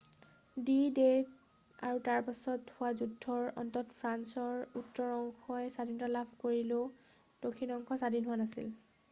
D-Day' 0.67 1.19
আৰু 1.89 1.99
তাৰ 2.07 2.23
পাছত 2.29 2.73
হোৱা 2.77 2.89
যুদ্ধৰ 3.01 3.45
অন্তত 3.65 3.99
ফ্ৰান্সৰ 3.99 4.81
উত্তৰ 4.83 5.13
অংশই 5.19 5.69
স্বাধীনতা 5.77 6.11
লাভ 6.17 6.35
কৰিলেও 6.47 6.91
দক্ষিণ 7.47 7.77
অংশ 7.79 8.03
স্বাধীন 8.05 8.29
হোৱা 8.31 8.43
নাছিল 8.45 8.75